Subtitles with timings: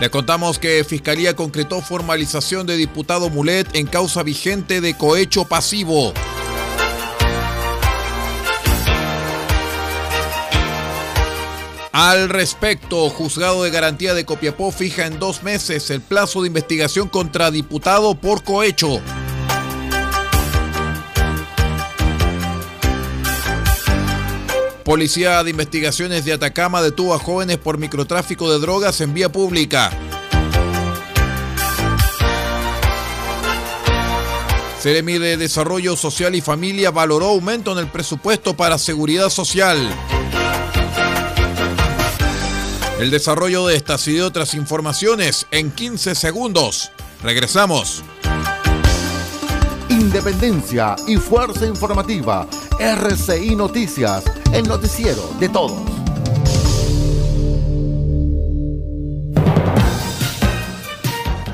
[0.00, 6.14] Les contamos que Fiscalía concretó formalización de diputado Mulet en causa vigente de cohecho pasivo.
[11.92, 17.08] Al respecto, juzgado de garantía de Copiapó fija en dos meses el plazo de investigación
[17.08, 19.02] contra diputado por cohecho.
[24.90, 29.92] Policía de Investigaciones de Atacama detuvo a jóvenes por microtráfico de drogas en vía pública.
[34.80, 39.78] Ceremi de Desarrollo Social y Familia valoró aumento en el presupuesto para seguridad social.
[42.98, 46.90] El desarrollo de estas y de otras informaciones en 15 segundos.
[47.22, 48.02] Regresamos.
[49.88, 52.48] Independencia y fuerza informativa.
[52.80, 55.80] RCI Noticias, el noticiero de todos.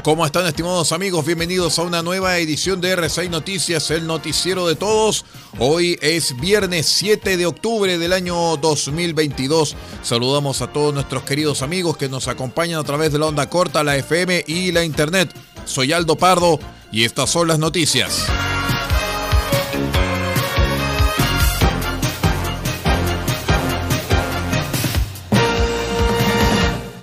[0.02, 1.26] ¿Cómo están estimados amigos?
[1.26, 5.24] Bienvenidos a una nueva edición de RCI Noticias, el noticiero de todos.
[5.58, 9.74] Hoy es viernes 7 de octubre del año 2022.
[10.02, 13.82] Saludamos a todos nuestros queridos amigos que nos acompañan a través de la onda corta,
[13.82, 15.34] la FM y la Internet.
[15.64, 16.60] Soy Aldo Pardo
[16.92, 18.28] y estas son las noticias.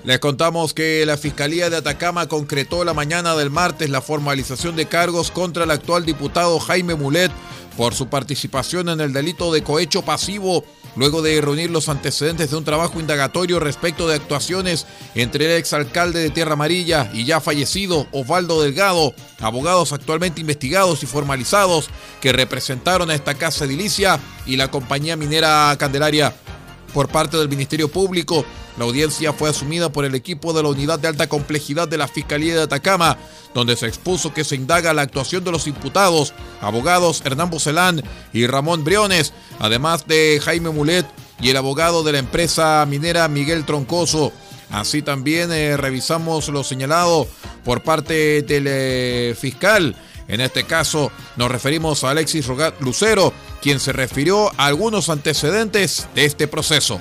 [0.04, 4.86] Les contamos que la Fiscalía de Atacama concretó la mañana del martes la formalización de
[4.86, 7.32] cargos contra el actual diputado Jaime Mulet
[7.78, 10.66] por su participación en el delito de cohecho pasivo,
[10.98, 16.20] luego de reunir los antecedentes de un trabajo indagatorio respecto de actuaciones entre el exalcalde
[16.20, 21.90] de Tierra Amarilla y ya fallecido Osvaldo Delgado, abogados actualmente investigados y formalizados
[22.20, 26.36] que representaron a esta casa edilicia y la compañía minera Candelaria
[26.94, 28.46] por parte del Ministerio Público.
[28.78, 32.08] La audiencia fue asumida por el equipo de la Unidad de Alta Complejidad de la
[32.08, 33.18] Fiscalía de Atacama,
[33.54, 38.48] donde se expuso que se indaga la actuación de los imputados, abogados Hernán Bocelán y
[38.48, 41.06] Ramón Briones, además de Jaime Mulet
[41.40, 44.32] y el abogado de la empresa minera Miguel Troncoso.
[44.72, 47.28] Así también eh, revisamos lo señalado
[47.64, 49.96] por parte del eh, fiscal.
[50.28, 56.08] En este caso nos referimos a Alexis Rogat Lucero, quien se refirió a algunos antecedentes
[56.16, 57.00] de este proceso.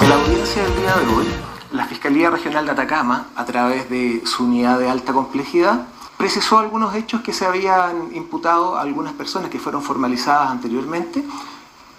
[0.00, 1.26] En la audiencia del día de hoy,
[1.72, 5.86] la Fiscalía Regional de Atacama, a través de su unidad de alta complejidad,
[6.16, 11.24] precisó algunos hechos que se habían imputado a algunas personas que fueron formalizadas anteriormente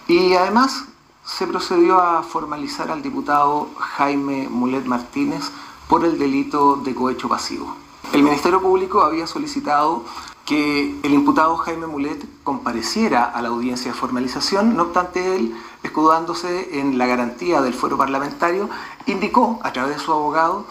[0.07, 0.85] y además
[1.25, 5.43] se procedió a formalizar al diputado Jaime Mulet Martínez
[5.87, 7.75] por el delito de cohecho pasivo.
[8.13, 10.03] El Ministerio Público había solicitado
[10.45, 16.79] que el imputado Jaime Mulet compareciera a la audiencia de formalización, no obstante él, escudándose
[16.79, 18.69] en la garantía del fuero parlamentario,
[19.05, 20.65] indicó a través de su abogado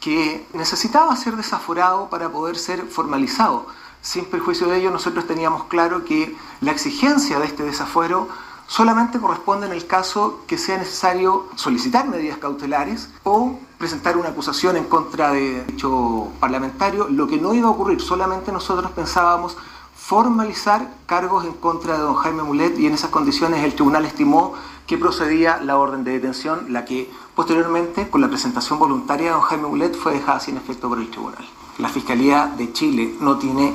[0.00, 3.66] que necesitaba ser desaforado para poder ser formalizado.
[4.00, 8.28] Sin perjuicio de ello, nosotros teníamos claro que la exigencia de este desafuero
[8.68, 14.76] solamente corresponde en el caso que sea necesario solicitar medidas cautelares o presentar una acusación
[14.76, 19.56] en contra de dicho parlamentario, lo que no iba a ocurrir, solamente nosotros pensábamos
[19.94, 24.54] formalizar cargos en contra de don Jaime Mulet y en esas condiciones el tribunal estimó
[24.86, 29.40] que procedía la orden de detención, la que posteriormente, con la presentación voluntaria de don
[29.42, 31.44] Jaime Mulet, fue dejada sin efecto por el tribunal.
[31.78, 33.74] La Fiscalía de Chile no tiene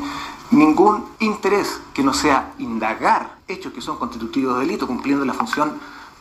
[0.51, 5.74] ningún interés que no sea indagar hechos que son constitutivos de delito, cumpliendo la función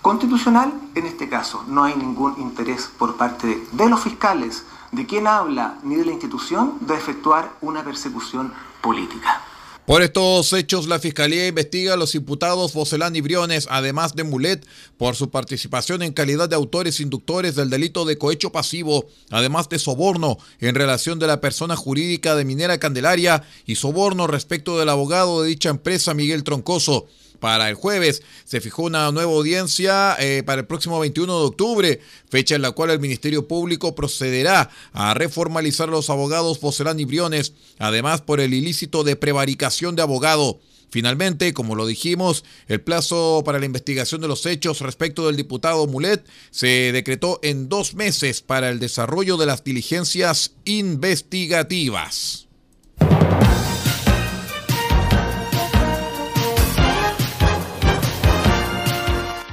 [0.02, 0.72] constitucional.
[0.94, 5.78] En este caso, no hay ningún interés por parte de los fiscales, de quien habla,
[5.82, 9.42] ni de la institución, de efectuar una persecución política.
[9.90, 14.64] Por estos hechos, la Fiscalía investiga a los imputados Bocelán y Briones, además de Mulet,
[14.96, 19.80] por su participación en calidad de autores inductores del delito de cohecho pasivo, además de
[19.80, 25.42] soborno en relación de la persona jurídica de Minera Candelaria y soborno respecto del abogado
[25.42, 27.08] de dicha empresa, Miguel Troncoso
[27.40, 28.22] para el jueves.
[28.44, 32.70] Se fijó una nueva audiencia eh, para el próximo 21 de octubre, fecha en la
[32.70, 38.40] cual el Ministerio Público procederá a reformalizar a los abogados Bocelán y Briones, además por
[38.40, 40.60] el ilícito de prevaricación de abogado.
[40.90, 45.86] Finalmente, como lo dijimos, el plazo para la investigación de los hechos respecto del diputado
[45.86, 52.49] Mulet se decretó en dos meses para el desarrollo de las diligencias investigativas.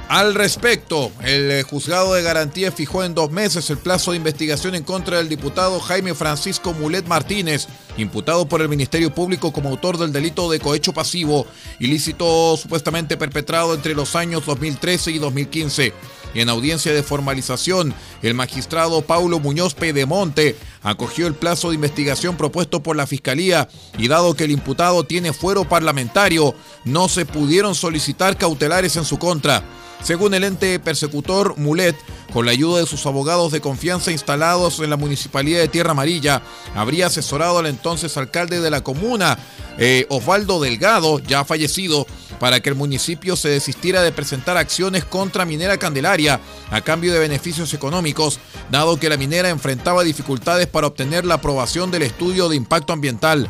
[0.08, 4.74] Al respecto, el eh, juzgado de garantía fijó en dos meses el plazo de investigación
[4.74, 7.66] en contra del diputado Jaime Francisco Mulet Martínez,
[7.98, 11.46] imputado por el Ministerio Público como autor del delito de cohecho pasivo,
[11.78, 15.92] ilícito supuestamente perpetrado entre los años 2013 y 2015.
[16.32, 22.38] Y en audiencia de formalización, el magistrado Paulo Muñoz Pedemonte acogió el plazo de investigación
[22.38, 23.68] propuesto por la Fiscalía
[23.98, 26.54] y dado que el imputado tiene fuero parlamentario,
[26.86, 29.62] no se pudieron solicitar cautelares en su contra.
[30.02, 31.96] Según el ente persecutor Mulet,
[32.32, 36.42] con la ayuda de sus abogados de confianza instalados en la Municipalidad de Tierra Amarilla,
[36.74, 39.38] habría asesorado al entonces alcalde de la comuna,
[39.78, 42.06] eh, Osvaldo Delgado, ya fallecido,
[42.38, 46.40] para que el municipio se desistiera de presentar acciones contra Minera Candelaria
[46.70, 48.38] a cambio de beneficios económicos,
[48.70, 53.48] dado que la minera enfrentaba dificultades para obtener la aprobación del estudio de impacto ambiental.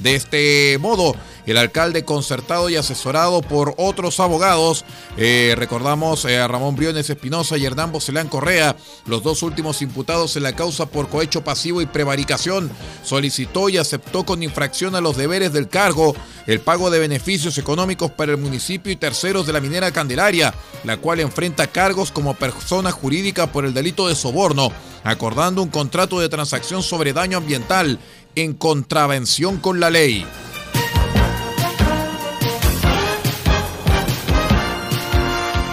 [0.00, 1.14] De este modo,
[1.44, 4.86] el alcalde concertado y asesorado por otros abogados,
[5.18, 10.36] eh, recordamos eh, a Ramón Briones Espinosa y Hernán Bocelán Correa, los dos últimos imputados
[10.36, 12.70] en la causa por cohecho pasivo y prevaricación,
[13.04, 16.14] solicitó y aceptó con infracción a los deberes del cargo.
[16.46, 20.54] El pago de beneficios económicos para el municipio y terceros de la minera Candelaria,
[20.84, 24.72] la cual enfrenta cargos como persona jurídica por el delito de soborno,
[25.04, 28.00] acordando un contrato de transacción sobre daño ambiental
[28.34, 30.26] en contravención con la ley.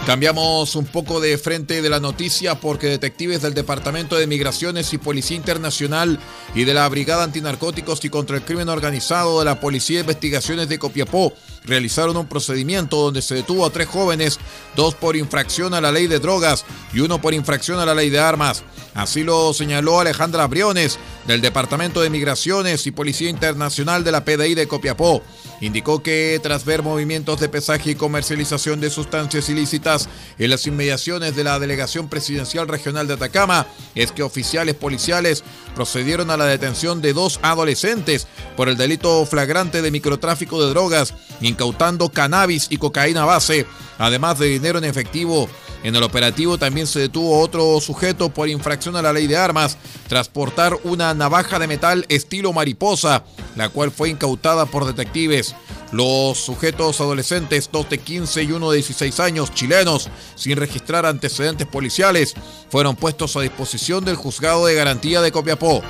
[0.07, 4.97] Cambiamos un poco de frente de la noticia porque detectives del Departamento de Migraciones y
[4.97, 6.17] Policía Internacional
[6.55, 10.69] y de la Brigada Antinarcóticos y contra el Crimen Organizado de la Policía de Investigaciones
[10.69, 11.33] de Copiapó
[11.67, 14.39] realizaron un procedimiento donde se detuvo a tres jóvenes,
[14.75, 18.09] dos por infracción a la ley de drogas y uno por infracción a la ley
[18.09, 18.63] de armas.
[18.93, 20.97] Así lo señaló Alejandra Briones
[21.27, 25.21] del Departamento de Migraciones y Policía Internacional de la PDI de Copiapó.
[25.61, 31.35] Indicó que tras ver movimientos de pesaje y comercialización de sustancias ilícitas en las inmediaciones
[31.35, 35.43] de la Delegación Presidencial Regional de Atacama, es que oficiales policiales
[35.75, 41.13] procedieron a la detención de dos adolescentes por el delito flagrante de microtráfico de drogas,
[41.57, 43.65] incautando cannabis y cocaína base,
[43.97, 45.49] además de dinero en efectivo.
[45.83, 49.75] En el operativo también se detuvo otro sujeto por infracción a la ley de armas,
[50.07, 53.23] transportar una navaja de metal estilo mariposa,
[53.55, 55.55] la cual fue incautada por detectives.
[55.91, 61.65] Los sujetos adolescentes, dos de 15 y uno de 16 años, chilenos, sin registrar antecedentes
[61.65, 62.35] policiales,
[62.69, 65.81] fueron puestos a disposición del juzgado de garantía de Copiapó.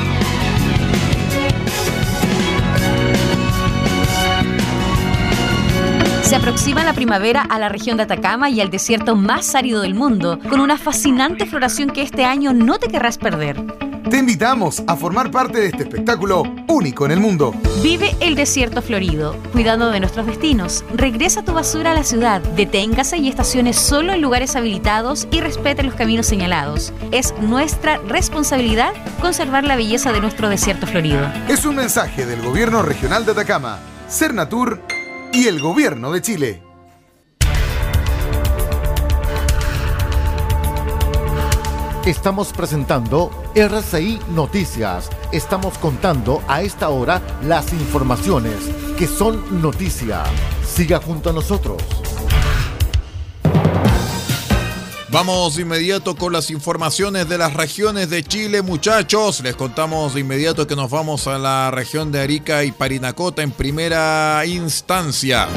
[6.31, 9.95] Se aproxima la primavera a la región de Atacama y al desierto más árido del
[9.95, 13.61] mundo, con una fascinante floración que este año no te querrás perder.
[14.09, 17.53] Te invitamos a formar parte de este espectáculo único en el mundo.
[17.83, 20.85] Vive el desierto florido, cuidando de nuestros destinos.
[20.93, 25.83] Regresa tu basura a la ciudad, deténgase y estacione solo en lugares habilitados y respete
[25.83, 26.93] los caminos señalados.
[27.11, 31.29] Es nuestra responsabilidad conservar la belleza de nuestro desierto florido.
[31.49, 34.81] Es un mensaje del Gobierno Regional de Atacama, Cernatur
[35.33, 36.63] y el Gobierno de Chile.
[42.05, 45.09] Estamos presentando RCI Noticias.
[45.31, 48.55] Estamos contando a esta hora las informaciones
[48.97, 50.23] que son noticia.
[50.65, 51.81] Siga junto a nosotros.
[55.11, 59.41] Vamos de inmediato con las informaciones de las regiones de Chile, muchachos.
[59.41, 63.51] Les contamos de inmediato que nos vamos a la región de Arica y Parinacota en
[63.51, 65.49] primera instancia.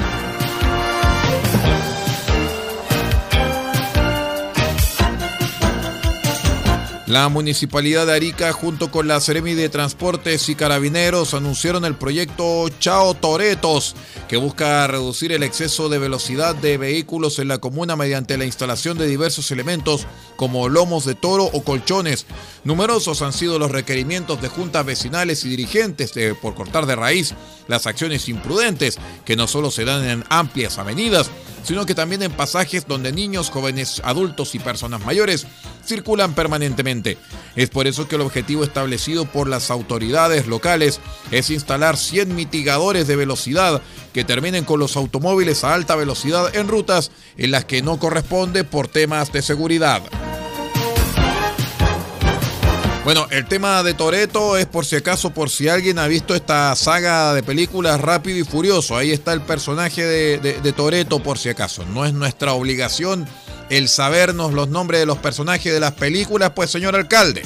[7.07, 12.71] La Municipalidad de Arica, junto con la Seremi de Transportes y Carabineros, anunciaron el proyecto
[12.81, 13.95] Chao Toretos,
[14.27, 18.97] que busca reducir el exceso de velocidad de vehículos en la comuna mediante la instalación
[18.97, 20.07] de diversos elementos
[20.37, 22.25] como lomos de toro o colchones.
[22.65, 27.35] Numerosos han sido los requerimientos de juntas vecinales y dirigentes de, por cortar de raíz
[27.69, 28.97] las acciones imprudentes,
[29.27, 31.31] que no solo se dan en amplias avenidas,
[31.65, 35.47] sino que también en pasajes donde niños, jóvenes, adultos y personas mayores
[35.85, 37.19] circulan permanentemente.
[37.57, 41.01] Es por eso que el objetivo establecido por las autoridades locales
[41.31, 46.69] es instalar 100 mitigadores de velocidad que terminen con los automóviles a alta velocidad en
[46.69, 50.03] rutas en las que no corresponde por temas de seguridad.
[53.05, 56.75] Bueno, el tema de Toreto es por si acaso, por si alguien ha visto esta
[56.75, 58.97] saga de películas Rápido y Furioso.
[58.97, 61.85] Ahí está el personaje de, de Toreto, por si acaso.
[61.85, 63.27] No es nuestra obligación
[63.77, 67.43] el sabernos los nombres de los personajes de las películas, pues señor alcalde.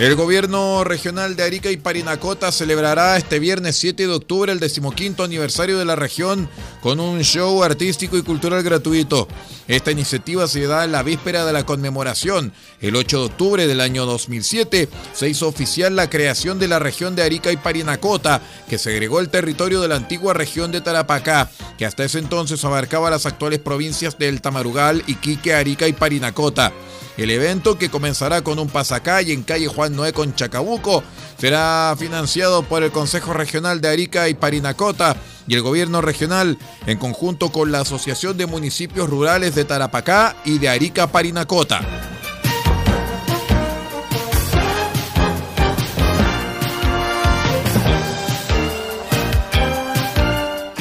[0.00, 5.24] El gobierno regional de Arica y Parinacota celebrará este viernes 7 de octubre el decimoquinto
[5.24, 6.48] aniversario de la región
[6.80, 9.28] con un show artístico y cultural gratuito.
[9.68, 12.54] Esta iniciativa se da en la víspera de la conmemoración.
[12.80, 17.14] El 8 de octubre del año 2007 se hizo oficial la creación de la región
[17.14, 18.40] de Arica y Parinacota,
[18.70, 23.10] que segregó el territorio de la antigua región de Tarapacá, que hasta ese entonces abarcaba
[23.10, 26.72] las actuales provincias del Tamarugal, Iquique, Arica y Parinacota.
[27.20, 31.04] El evento, que comenzará con un pasacalle en calle Juan Noé con Chacabuco,
[31.36, 36.96] será financiado por el Consejo Regional de Arica y Parinacota y el Gobierno Regional en
[36.96, 41.82] conjunto con la Asociación de Municipios Rurales de Tarapacá y de Arica Parinacota.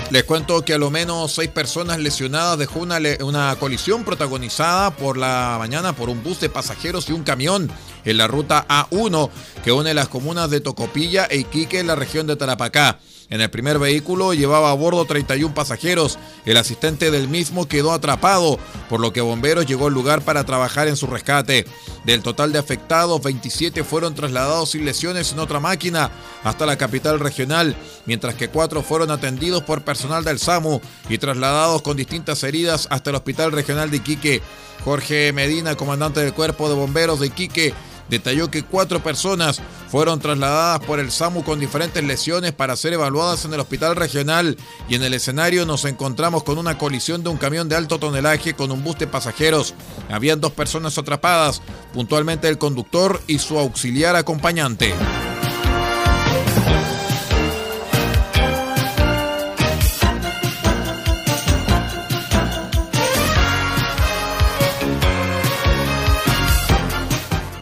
[0.10, 5.18] Les cuento que a lo menos seis personas lesionadas dejó una, una, colisión protagonizada por
[5.18, 7.70] la mañana por un bus de pasajeros y un camión
[8.06, 9.30] en la ruta A1
[9.64, 13.00] que une las comunas de Tocopilla e Iquique en la región de Tarapacá.
[13.30, 16.18] En el primer vehículo llevaba a bordo 31 pasajeros.
[16.46, 18.58] El asistente del mismo quedó atrapado,
[18.90, 21.66] por lo que bomberos llegó al lugar para trabajar en su rescate.
[22.06, 26.10] Del total de afectados, 27 fueron trasladados sin lesiones en otra máquina
[26.44, 31.84] hasta la capital regional, mientras que cuatro fueron atendidos por personal del SAMU y trasladados
[31.84, 34.42] con distintas heridas hasta el Hospital Regional de Iquique.
[34.84, 37.74] Jorge Medina, comandante del Cuerpo de Bomberos de Iquique,
[38.10, 43.46] detalló que cuatro personas fueron trasladadas por el SAMU con diferentes lesiones para ser evaluadas
[43.46, 47.38] en el hospital regional y en el escenario nos encontramos con una colisión de un
[47.38, 49.74] camión de alto tonelaje con un bus de pasajeros.
[50.10, 51.62] Habían dos personas atrapadas,
[51.94, 54.94] puntualmente el conductor y su auxiliar acompañante.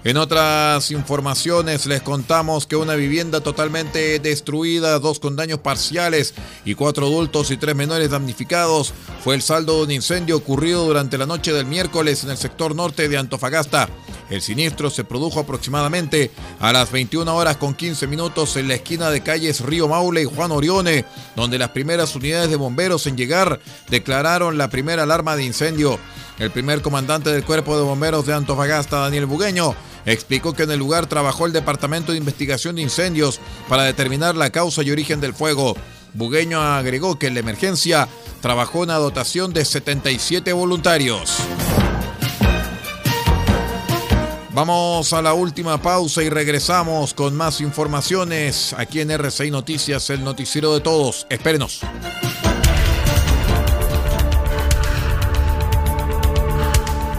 [0.07, 6.75] En otras informaciones les contamos que una vivienda totalmente destruida, dos con daños parciales y
[6.75, 11.25] cuatro adultos y tres menores damnificados fue el saldo de un incendio ocurrido durante la
[11.25, 13.89] noche del miércoles en el sector norte de Antofagasta.
[14.29, 19.09] El siniestro se produjo aproximadamente a las 21 horas con 15 minutos en la esquina
[19.09, 21.03] de calles Río Maule y Juan Orione,
[21.35, 25.99] donde las primeras unidades de bomberos en llegar declararon la primera alarma de incendio.
[26.39, 30.79] El primer comandante del Cuerpo de Bomberos de Antofagasta, Daniel Bugueño, explicó que en el
[30.79, 35.33] lugar trabajó el Departamento de Investigación de Incendios para determinar la causa y origen del
[35.33, 35.75] fuego.
[36.13, 38.07] Bugueño agregó que en la emergencia
[38.41, 41.37] trabajó una dotación de 77 voluntarios.
[44.57, 50.23] Vamos a la última pausa y regresamos con más informaciones aquí en RCI Noticias, el
[50.23, 51.27] noticiero de todos.
[51.29, 51.81] Espérenos.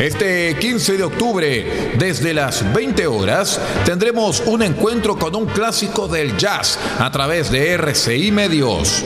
[0.00, 6.38] Este 15 de octubre, desde las 20 horas, tendremos un encuentro con un clásico del
[6.38, 9.04] jazz a través de RCI Medios.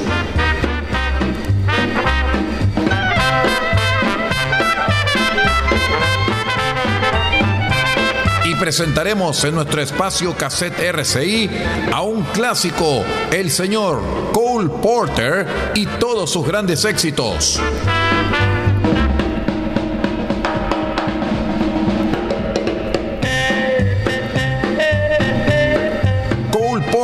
[8.64, 11.50] presentaremos en nuestro espacio Cassette RCI
[11.92, 14.00] a un clásico, el señor
[14.33, 17.61] Cole Porter y todos sus grandes éxitos.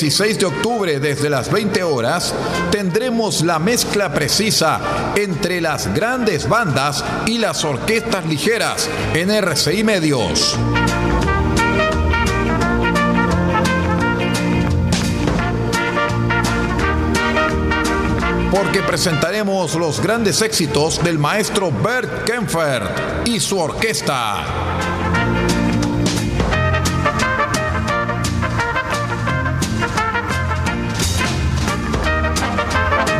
[0.00, 2.34] 16 de octubre, desde las 20 horas,
[2.72, 4.80] tendremos la mezcla precisa
[5.14, 10.58] entre las grandes bandas y las orquestas ligeras en RCI Medios.
[18.50, 22.82] porque presentaremos los grandes éxitos del maestro Bert Kempfer
[23.24, 24.93] y su orquesta.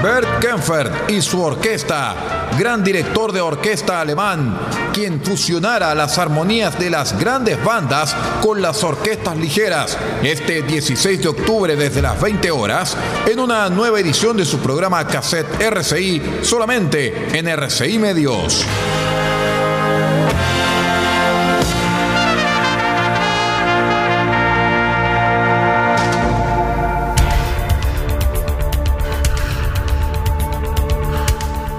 [0.05, 4.55] Bert Kempfer y su orquesta, gran director de orquesta alemán,
[4.93, 11.29] quien fusionara las armonías de las grandes bandas con las orquestas ligeras, este 16 de
[11.29, 17.39] octubre desde las 20 horas, en una nueva edición de su programa Cassette RCI, solamente
[17.39, 18.63] en RCI Medios.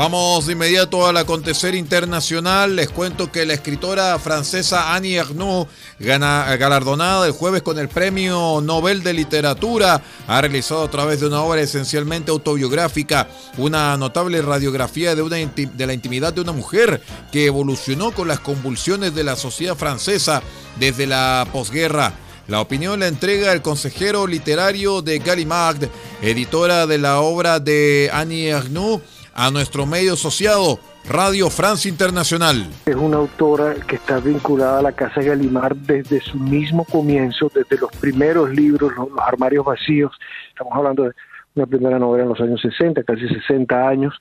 [0.00, 2.74] Vamos de inmediato al acontecer internacional.
[2.74, 9.02] Les cuento que la escritora francesa Annie Ernaux, galardonada el jueves con el Premio Nobel
[9.02, 15.20] de Literatura, ha realizado a través de una obra esencialmente autobiográfica una notable radiografía de,
[15.20, 19.76] una de la intimidad de una mujer que evolucionó con las convulsiones de la sociedad
[19.76, 20.42] francesa
[20.78, 22.14] desde la posguerra.
[22.48, 25.90] La opinión la entrega el consejero literario de Gallimard,
[26.22, 29.02] editora de la obra de Annie Ernaux,
[29.40, 32.66] a nuestro medio asociado Radio France Internacional.
[32.84, 37.78] Es una autora que está vinculada a la Casa Gallimard desde su mismo comienzo, desde
[37.78, 40.12] los primeros libros, los, armarios vacíos.
[40.50, 41.12] Estamos hablando de
[41.54, 44.14] una primera novela en los años 60, casi 60 años.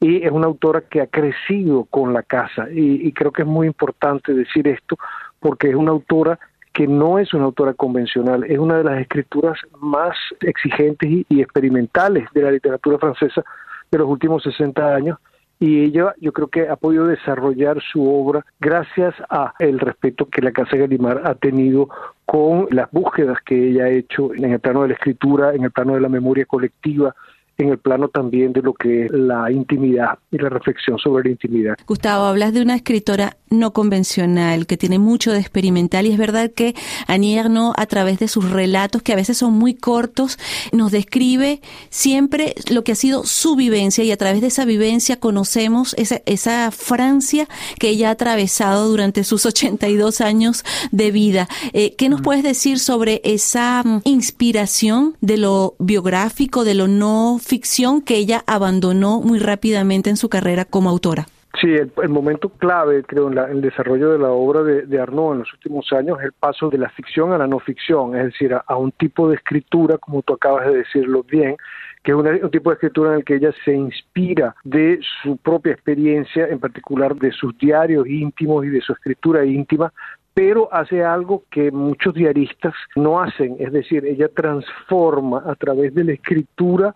[0.00, 2.66] Y es una autora que ha crecido con la casa.
[2.72, 4.96] Y, creo que es muy importante decir esto
[5.38, 6.38] porque es una autora
[6.72, 12.26] que no es una autora convencional, es una de las escrituras más exigentes y experimentales
[12.32, 13.44] de la literatura francesa
[13.92, 15.18] de los últimos 60 años
[15.60, 20.42] y ella yo creo que ha podido desarrollar su obra gracias a el respeto que
[20.42, 21.88] la Casa Galimar ha tenido
[22.24, 25.70] con las búsquedas que ella ha hecho en el plano de la escritura, en el
[25.70, 27.14] plano de la memoria colectiva,
[27.58, 31.30] en el plano también de lo que es la intimidad y la reflexión sobre la
[31.30, 31.74] intimidad.
[31.86, 36.50] Gustavo, hablas de una escritora no convencional, que tiene mucho de experimental y es verdad
[36.50, 36.74] que
[37.06, 40.38] Annie Ernaux a través de sus relatos, que a veces son muy cortos,
[40.72, 41.60] nos describe
[41.90, 46.22] siempre lo que ha sido su vivencia y a través de esa vivencia conocemos esa,
[46.24, 47.46] esa Francia
[47.78, 51.48] que ella ha atravesado durante sus 82 años de vida.
[51.72, 57.38] Eh, ¿Qué nos puedes decir sobre esa mm, inspiración de lo biográfico, de lo no
[57.42, 61.26] ficción que ella abandonó muy rápidamente en su carrera como autora?
[61.60, 65.38] Sí, el, momento clave, creo, en, el desarrollo de la obra de, de, Arnaud en
[65.40, 68.54] los últimos años es el paso de la ficción a la no ficción, es decir,
[68.54, 71.56] a, un tipo de escritura, como tú acabas de decirlo bien,
[72.02, 75.72] que es un tipo de escritura en el que ella se inspira de su propia
[75.72, 79.92] experiencia, en particular de sus diarios íntimos y de su escritura íntima,
[80.34, 86.04] pero hace algo que muchos diaristas no hacen, es decir, ella transforma a través de
[86.04, 86.94] la escritura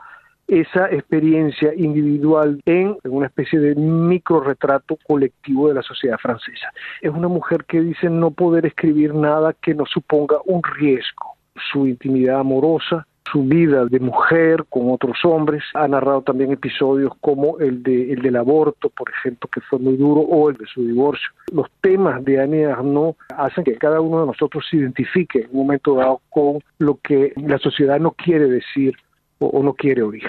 [0.48, 6.72] esa experiencia individual en una especie de micro retrato colectivo de la sociedad francesa.
[7.00, 11.36] Es una mujer que dice no poder escribir nada que no suponga un riesgo.
[11.72, 15.64] Su intimidad amorosa, su vida de mujer con otros hombres.
[15.74, 19.96] Ha narrado también episodios como el, de, el del aborto, por ejemplo, que fue muy
[19.96, 21.28] duro, o el de su divorcio.
[21.52, 25.58] Los temas de Annie Arnaud hacen que cada uno de nosotros se identifique en un
[25.58, 28.96] momento dado con lo que la sociedad no quiere decir
[29.38, 30.28] o, no quiere oír.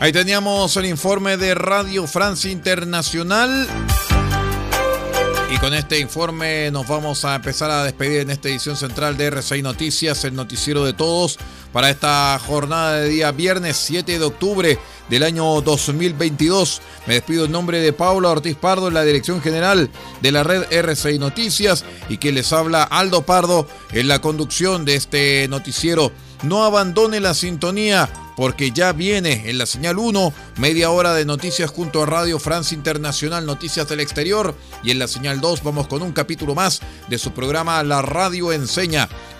[0.00, 3.66] Ahí teníamos el informe de Radio Francia Internacional.
[5.50, 9.32] Y con este informe nos vamos a empezar a despedir en esta edición central de
[9.32, 11.38] R6 Noticias, el noticiero de todos,
[11.74, 14.78] para esta jornada de día viernes 7 de octubre
[15.10, 16.80] del año 2022.
[17.06, 19.90] Me despido en nombre de Paula Ortiz Pardo, en la dirección general
[20.22, 24.94] de la red R6 Noticias, y que les habla Aldo Pardo en la conducción de
[24.94, 26.12] este noticiero.
[26.44, 31.70] No abandone la sintonía porque ya viene en la señal 1 media hora de noticias
[31.70, 36.02] junto a Radio Francia Internacional Noticias del Exterior y en la señal 2 vamos con
[36.02, 39.08] un capítulo más de su programa La Radio Enseña.